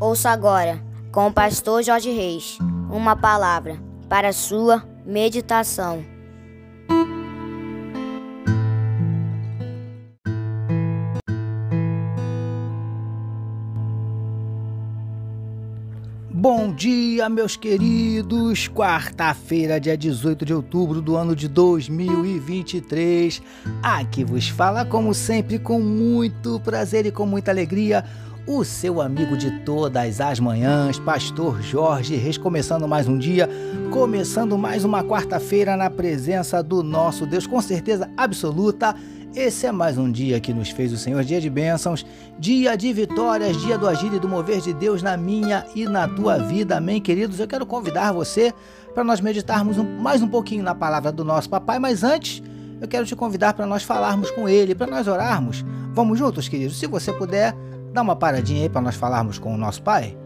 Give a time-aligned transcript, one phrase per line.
[0.00, 0.82] Ouça agora,
[1.12, 2.58] com o pastor Jorge Reis,
[2.90, 3.78] uma palavra
[4.08, 6.04] para sua meditação.
[16.28, 18.68] Bom dia, meus queridos!
[18.68, 23.40] Quarta-feira, dia 18 de outubro do ano de 2023.
[23.82, 28.04] Aqui vos fala, como sempre, com muito prazer e com muita alegria,
[28.46, 33.48] o seu amigo de todas as manhãs, Pastor Jorge Reis, começando mais um dia,
[33.90, 38.94] começando mais uma quarta-feira na presença do nosso Deus, com certeza absoluta.
[39.34, 42.04] Esse é mais um dia que nos fez o Senhor, dia de bênçãos,
[42.38, 46.06] dia de vitórias, dia do agir e do mover de Deus na minha e na
[46.06, 46.76] tua vida.
[46.76, 47.40] Amém, queridos?
[47.40, 48.52] Eu quero convidar você
[48.92, 52.42] para nós meditarmos mais um pouquinho na palavra do nosso papai, mas antes
[52.80, 55.64] eu quero te convidar para nós falarmos com ele, para nós orarmos.
[55.94, 56.78] Vamos juntos, queridos?
[56.78, 57.56] Se você puder,
[57.94, 60.18] Dá uma paradinha aí para nós falarmos com o nosso pai?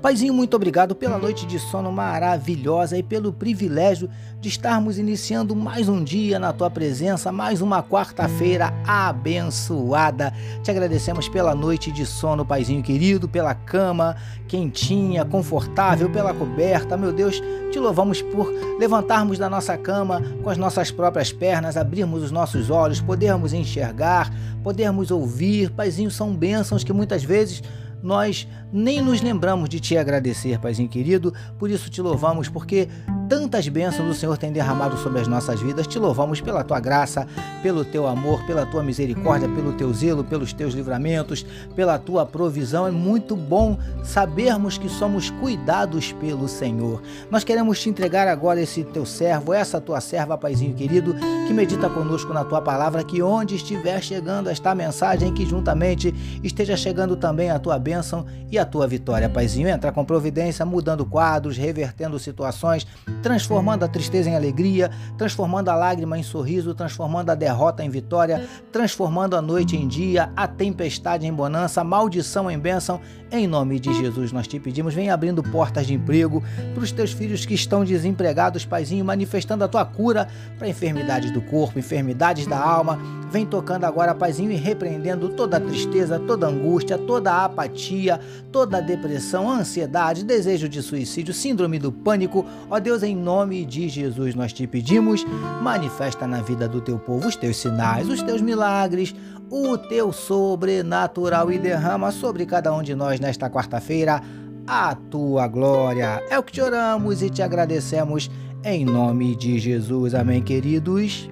[0.00, 4.08] Paizinho, muito obrigado pela noite de sono maravilhosa e pelo privilégio
[4.40, 10.32] de estarmos iniciando mais um dia na tua presença, mais uma quarta-feira abençoada.
[10.62, 14.16] Te agradecemos pela noite de sono, Paizinho querido, pela cama
[14.48, 16.96] quentinha, confortável, pela coberta.
[16.96, 17.38] Meu Deus,
[17.70, 22.70] te louvamos por levantarmos da nossa cama com as nossas próprias pernas, abrirmos os nossos
[22.70, 24.32] olhos, podermos enxergar,
[24.64, 25.70] podermos ouvir.
[25.70, 27.62] Paizinho, são bênçãos que muitas vezes
[28.02, 32.88] nós nem nos lembramos de te agradecer, Paizinho querido, por isso te louvamos, porque
[33.30, 35.86] tantas bênçãos o Senhor tem derramado sobre as nossas vidas.
[35.86, 37.28] Te louvamos pela tua graça,
[37.62, 42.88] pelo teu amor, pela tua misericórdia, pelo teu zelo, pelos teus livramentos, pela tua provisão.
[42.88, 47.00] É muito bom sabermos que somos cuidados pelo Senhor.
[47.30, 51.14] Nós queremos te entregar agora esse teu servo, essa tua serva, Paizinho querido,
[51.46, 56.76] que medita conosco na tua palavra, que onde estiver chegando esta mensagem, que juntamente esteja
[56.76, 59.68] chegando também a tua bênção e a tua vitória, Paizinho.
[59.68, 62.84] Entra com providência, mudando quadros, revertendo situações,
[63.22, 68.46] transformando a tristeza em alegria, transformando a lágrima em sorriso, transformando a derrota em vitória,
[68.72, 73.00] transformando a noite em dia, a tempestade em bonança, a maldição em bênção.
[73.32, 76.42] Em nome de Jesus nós te pedimos, vem abrindo portas de emprego
[76.74, 81.40] para os teus filhos que estão desempregados, Paizinho, manifestando a tua cura para enfermidades do
[81.40, 82.98] corpo, enfermidades da alma.
[83.30, 88.18] Vem tocando agora, Paizinho, e repreendendo toda a tristeza, toda a angústia, toda a apatia,
[88.50, 92.44] toda a depressão, ansiedade, desejo de suicídio, síndrome do pânico.
[92.68, 95.24] Ó Deus, em nome de Jesus nós te pedimos,
[95.62, 99.14] manifesta na vida do teu povo os teus sinais, os teus milagres,
[99.50, 104.22] o teu sobrenatural e derrama sobre cada um de nós nesta quarta-feira
[104.66, 106.22] a tua glória.
[106.30, 108.30] É o que te oramos e te agradecemos
[108.64, 110.14] em nome de Jesus.
[110.14, 111.28] Amém, queridos.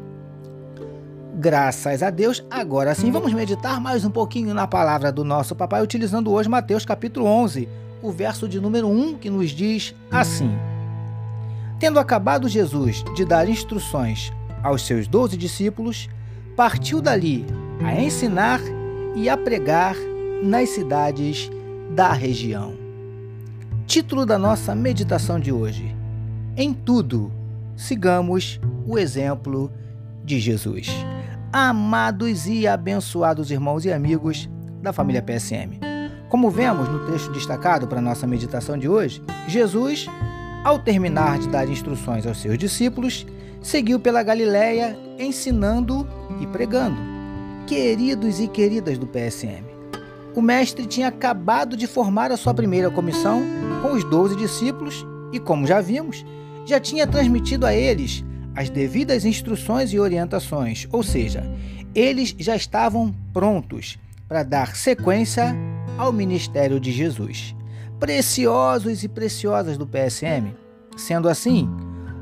[1.40, 5.80] Graças a Deus, agora sim vamos meditar mais um pouquinho na palavra do nosso papai,
[5.80, 7.68] utilizando hoje Mateus capítulo 11,
[8.02, 10.50] o verso de número 1, que nos diz assim:
[11.78, 16.08] Tendo acabado Jesus de dar instruções aos seus doze discípulos,
[16.56, 17.46] partiu dali
[17.84, 18.60] a ensinar
[19.14, 19.94] e a pregar
[20.42, 21.50] nas cidades
[21.94, 22.74] da região.
[23.86, 25.94] Título da nossa meditação de hoje:
[26.56, 27.32] Em tudo,
[27.76, 29.70] sigamos o exemplo
[30.24, 30.88] de Jesus
[31.52, 34.48] amados e abençoados irmãos e amigos
[34.82, 35.80] da família PSM.
[36.28, 40.06] Como vemos no texto destacado para nossa meditação de hoje, Jesus,
[40.68, 43.26] ao terminar de dar instruções aos seus discípulos,
[43.62, 46.06] seguiu pela Galiléia ensinando
[46.42, 46.98] e pregando.
[47.66, 49.64] Queridos e queridas do PSM,
[50.36, 53.40] o mestre tinha acabado de formar a sua primeira comissão
[53.80, 56.22] com os doze discípulos e, como já vimos,
[56.66, 58.22] já tinha transmitido a eles
[58.54, 61.50] as devidas instruções e orientações, ou seja,
[61.94, 63.98] eles já estavam prontos
[64.28, 65.56] para dar sequência
[65.96, 67.56] ao ministério de Jesus.
[68.00, 70.54] Preciosos e preciosas do PSM.
[70.96, 71.68] Sendo assim,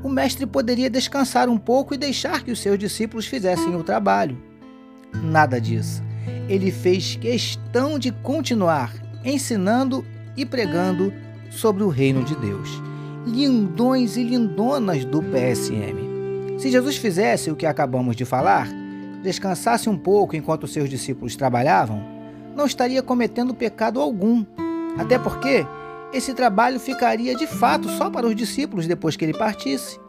[0.03, 4.37] o mestre poderia descansar um pouco e deixar que os seus discípulos fizessem o trabalho.
[5.23, 6.03] Nada disso.
[6.49, 8.93] Ele fez questão de continuar
[9.25, 10.05] ensinando
[10.37, 11.13] e pregando
[11.51, 12.71] sobre o reino de Deus.
[13.27, 16.59] Lindões e lindonas do PSM.
[16.59, 18.69] Se Jesus fizesse o que acabamos de falar,
[19.23, 22.03] descansasse um pouco enquanto seus discípulos trabalhavam,
[22.55, 24.45] não estaria cometendo pecado algum.
[24.99, 25.67] Até porque
[26.13, 30.01] esse trabalho ficaria de fato só para os discípulos depois que ele partisse.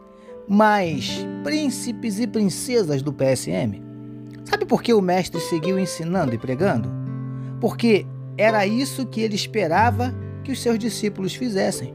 [0.48, 3.82] Mas, príncipes e princesas do PSM,
[4.44, 6.88] sabe por que o mestre seguiu ensinando e pregando?
[7.60, 8.06] Porque
[8.36, 11.92] era isso que ele esperava que os seus discípulos fizessem.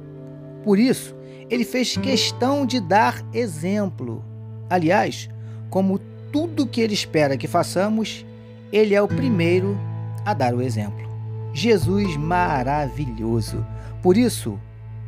[0.63, 1.16] Por isso,
[1.50, 4.24] ele fez questão de dar exemplo.
[4.69, 5.30] Aliás,
[5.69, 6.00] como
[6.31, 8.25] tudo que ele espera que façamos,
[8.72, 9.78] ele é o primeiro
[10.25, 11.12] a dar o exemplo.
[11.53, 13.65] Jesus maravilhoso.
[14.01, 14.59] Por isso,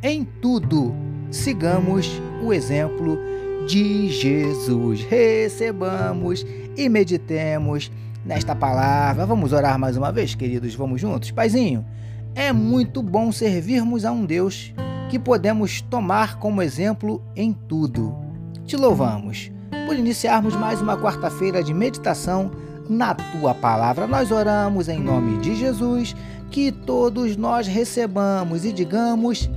[0.01, 0.93] em tudo,
[1.31, 3.17] sigamos o exemplo
[3.67, 5.01] de Jesus.
[5.01, 6.45] Recebamos
[6.77, 7.91] e meditemos
[8.23, 9.25] nesta palavra.
[9.25, 10.75] Vamos orar mais uma vez, queridos?
[10.75, 11.31] Vamos juntos?
[11.31, 11.83] Paizinho,
[12.35, 14.73] é muito bom servirmos a um Deus
[15.09, 18.15] que podemos tomar como exemplo em tudo.
[18.65, 19.51] Te louvamos
[19.85, 22.51] por iniciarmos mais uma quarta-feira de meditação
[22.89, 24.07] na tua palavra.
[24.07, 26.15] Nós oramos em nome de Jesus,
[26.49, 29.49] que todos nós recebamos e digamos.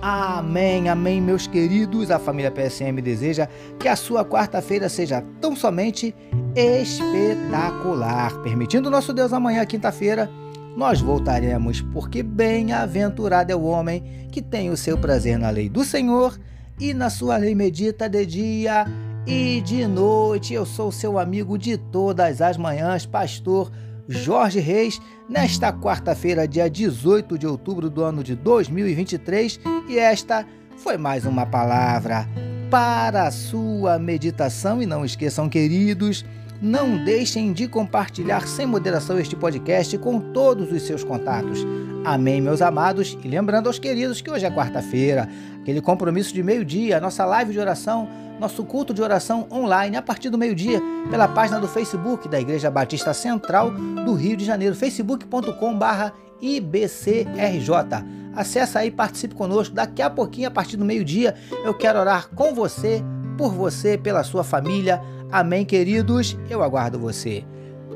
[0.00, 2.10] Amém, amém, meus queridos.
[2.10, 3.48] A família PSM deseja
[3.78, 6.14] que a sua quarta-feira seja tão somente
[6.56, 8.36] espetacular.
[8.42, 10.28] Permitindo nosso Deus, amanhã, quinta-feira,
[10.76, 14.02] nós voltaremos, porque bem-aventurado é o homem
[14.32, 16.36] que tem o seu prazer na lei do Senhor
[16.80, 18.86] e na sua lei medita de dia
[19.26, 20.54] e de noite.
[20.54, 23.70] Eu sou seu amigo de todas as manhãs, pastor
[24.08, 30.46] Jorge Reis, nesta quarta-feira, dia 18 de outubro do ano de 2023, e esta
[30.76, 32.28] foi mais uma palavra
[32.70, 34.82] para a sua meditação.
[34.82, 36.24] E não esqueçam, queridos,
[36.62, 41.66] não deixem de compartilhar sem moderação este podcast com todos os seus contatos.
[42.04, 43.18] Amém, meus amados.
[43.24, 45.28] E lembrando aos queridos que hoje é quarta-feira,
[45.60, 50.30] aquele compromisso de meio-dia, nossa live de oração, nosso culto de oração online a partir
[50.30, 50.80] do meio-dia,
[51.10, 57.70] pela página do Facebook da Igreja Batista Central do Rio de Janeiro, facebook.com/ibcrj.
[58.34, 59.74] Acesse aí, participe conosco.
[59.74, 63.02] Daqui a pouquinho, a partir do meio-dia, eu quero orar com você,
[63.36, 65.00] por você, pela sua família
[65.32, 66.36] Amém, queridos?
[66.50, 67.42] Eu aguardo você.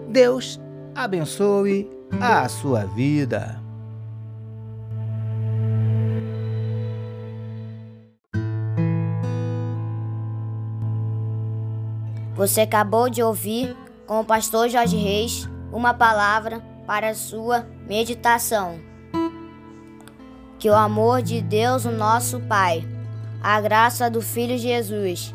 [0.09, 0.59] Deus
[0.94, 1.87] abençoe
[2.19, 3.61] a sua vida.
[12.35, 18.81] Você acabou de ouvir com o pastor Jorge Reis uma palavra para a sua meditação.
[20.59, 22.82] Que o amor de Deus, o nosso Pai,
[23.43, 25.35] a graça do Filho Jesus